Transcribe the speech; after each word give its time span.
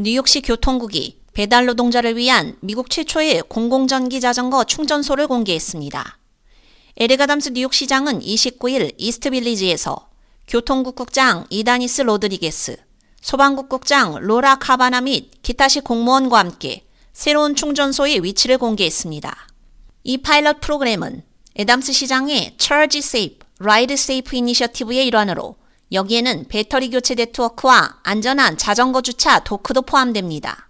뉴욕시 0.00 0.42
교통국이 0.42 1.18
배달 1.32 1.66
노동자를 1.66 2.16
위한 2.16 2.56
미국 2.60 2.88
최초의 2.88 3.42
공공전기 3.48 4.20
자전거 4.20 4.62
충전소를 4.62 5.26
공개했습니다. 5.26 6.18
에릭 6.98 7.16
아담스 7.16 7.48
뉴욕시장은 7.48 8.20
29일 8.20 8.94
이스트빌리지에서 8.96 10.08
교통국 10.46 10.94
국장 10.94 11.46
이다니스 11.50 12.02
로드리게스, 12.02 12.76
소방국 13.20 13.68
국장 13.68 14.14
로라 14.20 14.60
카바나 14.60 15.00
및 15.00 15.32
기타 15.42 15.67
시 15.67 15.80
공무원과 15.80 16.38
함께 16.38 16.86
새로운 17.12 17.56
충전소의 17.56 18.22
위치를 18.22 18.58
공개했습니다. 18.58 19.36
이 20.04 20.18
파일럿 20.18 20.60
프로그램은 20.60 21.24
에담스 21.56 21.92
시장의 21.92 22.54
Charge 22.56 22.98
Safe, 23.00 23.38
Ride 23.58 23.94
Safe 23.94 24.38
이니셔티브의 24.38 25.08
일환으로 25.08 25.56
여기에는 25.92 26.46
배터리 26.48 26.90
교체 26.90 27.14
네트워크와 27.14 28.00
안전한 28.02 28.58
자전거 28.58 29.00
주차 29.00 29.40
도크도 29.40 29.82
포함됩니다. 29.82 30.68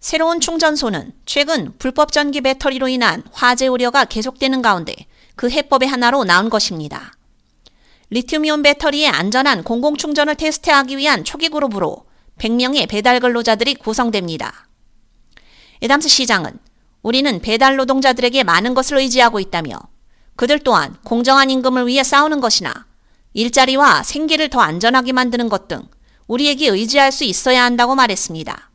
새로운 0.00 0.40
충전소는 0.40 1.12
최근 1.26 1.72
불법 1.78 2.12
전기 2.12 2.40
배터리로 2.40 2.88
인한 2.88 3.22
화재 3.32 3.66
우려가 3.66 4.04
계속되는 4.04 4.62
가운데 4.62 4.94
그 5.36 5.50
해법의 5.50 5.88
하나로 5.88 6.24
나온 6.24 6.50
것입니다. 6.50 7.12
리튬이온 8.10 8.62
배터리의 8.62 9.08
안전한 9.08 9.64
공공 9.64 9.96
충전을 9.96 10.34
테스트하기 10.34 10.96
위한 10.98 11.24
초기 11.24 11.48
그룹으로 11.48 12.04
100명의 12.38 12.88
배달 12.88 13.20
근로자들이 13.20 13.74
구성됩니다. 13.74 14.68
에담스 15.82 16.08
시장은 16.08 16.58
우리는 17.02 17.40
배달 17.40 17.76
노동자들에게 17.76 18.44
많은 18.44 18.74
것을 18.74 18.98
의지하고 18.98 19.40
있다며 19.40 19.78
그들 20.36 20.60
또한 20.60 20.96
공정한 21.04 21.50
임금을 21.50 21.86
위해 21.86 22.02
싸우는 22.02 22.40
것이나 22.40 22.86
일자리와 23.34 24.02
생계를 24.02 24.48
더 24.48 24.60
안전하게 24.60 25.12
만드는 25.12 25.48
것 25.48 25.68
등 25.68 25.82
우리에게 26.26 26.68
의지할 26.68 27.12
수 27.12 27.24
있어야 27.24 27.64
한다고 27.64 27.94
말했습니다. 27.94 28.70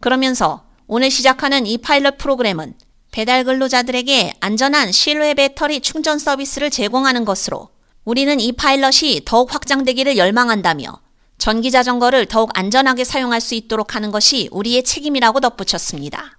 그러면서 0.00 0.66
오늘 0.86 1.10
시작하는 1.10 1.66
이 1.66 1.78
파일럿 1.78 2.18
프로그램은 2.18 2.74
배달 3.10 3.44
근로자들에게 3.44 4.34
안전한 4.40 4.92
실외 4.92 5.34
배터리 5.34 5.80
충전 5.80 6.18
서비스를 6.18 6.70
제공하는 6.70 7.24
것으로 7.24 7.70
우리는 8.04 8.38
이 8.40 8.52
파일럿이 8.52 9.22
더욱 9.24 9.54
확장되기를 9.54 10.16
열망한다며 10.16 11.00
전기 11.38 11.70
자전거를 11.70 12.26
더욱 12.26 12.50
안전하게 12.54 13.04
사용할 13.04 13.40
수 13.40 13.54
있도록 13.54 13.94
하는 13.94 14.10
것이 14.10 14.48
우리의 14.52 14.84
책임이라고 14.84 15.40
덧붙였습니다. 15.40 16.38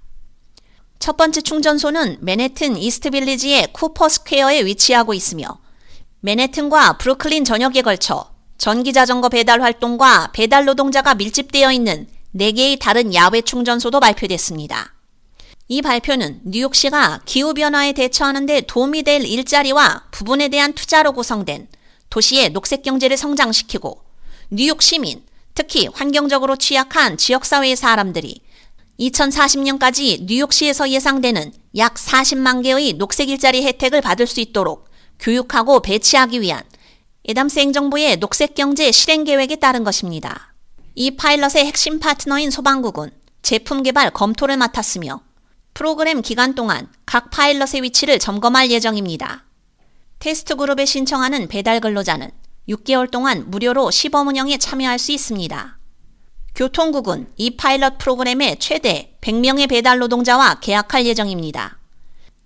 첫 0.99 1.17
번째 1.17 1.41
충전소는 1.41 2.17
맨해튼 2.21 2.77
이스트빌리지의 2.77 3.73
쿠퍼 3.73 4.09
스퀘어에 4.09 4.65
위치하고 4.65 5.13
있으며 5.13 5.59
맨해튼과 6.27 6.97
브루클린 6.97 7.45
전역에 7.45 7.81
걸쳐 7.81 8.29
전기 8.57 8.91
자전거 8.91 9.29
배달 9.29 9.61
활동과 9.61 10.31
배달 10.33 10.65
노동자가 10.65 11.15
밀집되어 11.15 11.71
있는 11.71 12.05
4개의 12.35 12.77
다른 12.79 13.13
야외 13.13 13.41
충전소도 13.41 14.01
발표됐습니다. 14.01 14.93
이 15.69 15.81
발표는 15.81 16.41
뉴욕시가 16.43 17.21
기후변화에 17.23 17.93
대처하는 17.93 18.45
데 18.45 18.59
도움이 18.59 19.03
될 19.03 19.23
일자리와 19.23 20.07
부분에 20.11 20.49
대한 20.49 20.73
투자로 20.73 21.13
구성된 21.13 21.69
도시의 22.09 22.49
녹색 22.49 22.83
경제를 22.83 23.15
성장시키고 23.15 24.01
뉴욕 24.49 24.81
시민, 24.81 25.23
특히 25.55 25.87
환경적으로 25.93 26.57
취약한 26.57 27.15
지역사회의 27.15 27.77
사람들이 27.77 28.41
2040년까지 28.99 30.25
뉴욕시에서 30.25 30.89
예상되는 30.89 31.53
약 31.77 31.93
40만 31.93 32.63
개의 32.63 32.93
녹색 32.93 33.29
일자리 33.29 33.63
혜택을 33.63 34.01
받을 34.01 34.27
수 34.27 34.41
있도록 34.41 34.86
교육하고 35.19 35.81
배치하기 35.81 36.41
위한 36.41 36.63
에담스 37.25 37.59
행정부의 37.59 38.17
녹색 38.17 38.55
경제 38.55 38.91
실행 38.91 39.23
계획에 39.23 39.57
따른 39.57 39.83
것입니다. 39.83 40.53
이 40.95 41.15
파일럿의 41.15 41.65
핵심 41.65 41.99
파트너인 41.99 42.51
소방국은 42.51 43.11
제품 43.41 43.83
개발 43.83 44.11
검토를 44.11 44.57
맡았으며 44.57 45.21
프로그램 45.73 46.21
기간 46.21 46.55
동안 46.55 46.87
각 47.05 47.29
파일럿의 47.29 47.83
위치를 47.83 48.17
점검할 48.19 48.71
예정입니다. 48.71 49.45
테스트 50.19 50.55
그룹에 50.55 50.85
신청하는 50.85 51.47
배달 51.47 51.79
근로자는 51.79 52.31
6개월 52.69 53.11
동안 53.11 53.49
무료로 53.49 53.91
시범 53.91 54.27
운영에 54.27 54.57
참여할 54.57 54.97
수 54.97 55.11
있습니다. 55.11 55.77
교통국은 56.55 57.31
이 57.37 57.55
파일럿 57.55 57.99
프로그램의 57.99 58.57
최대 58.59 59.15
100명의 59.21 59.69
배달 59.69 59.99
노동자와 59.99 60.59
계약할 60.59 61.05
예정입니다. 61.05 61.77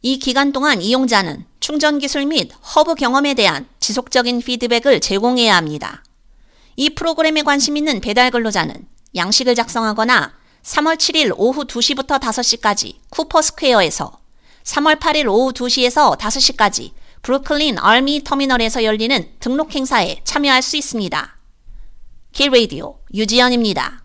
이 0.02 0.20
기간 0.20 0.52
동안 0.52 0.82
이용자는 0.82 1.46
충전 1.62 2.00
기술 2.00 2.26
및 2.26 2.52
허브 2.76 2.96
경험에 2.96 3.36
대한 3.36 3.70
지속적인 3.80 4.40
피드백을 4.42 5.00
제공해야 5.00 5.56
합니다. 5.56 6.04
이 6.76 6.90
프로그램에 6.90 7.44
관심 7.44 7.78
있는 7.78 8.02
배달 8.02 8.32
근로자는 8.32 8.88
양식을 9.16 9.54
작성하거나 9.54 10.34
3월 10.64 10.98
7일 10.98 11.34
오후 11.38 11.66
2시부터 11.66 12.20
5시까지 12.20 12.96
쿠퍼 13.12 13.44
스퀘어에서 13.44 14.20
3월 14.64 15.00
8일 15.00 15.28
오후 15.28 15.54
2시에서 15.54 16.18
5시까지 16.18 16.94
브루클린 17.22 17.78
아미 17.78 18.24
터미널에서 18.24 18.84
열리는 18.84 19.32
등록 19.40 19.76
행사에 19.76 20.22
참여할 20.24 20.64
수 20.64 20.78
있습니다. 20.78 21.38
길 22.32 22.50
라디오 22.50 22.98
유지연입니다. 23.14 24.01